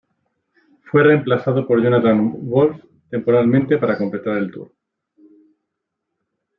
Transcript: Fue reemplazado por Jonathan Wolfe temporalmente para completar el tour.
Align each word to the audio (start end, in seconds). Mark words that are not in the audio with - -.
Fue 0.89 1.03
reemplazado 1.03 1.67
por 1.67 1.79
Jonathan 1.79 2.49
Wolfe 2.49 2.83
temporalmente 3.11 3.77
para 3.77 3.99
completar 3.99 4.35
el 4.39 4.49
tour. 4.49 4.71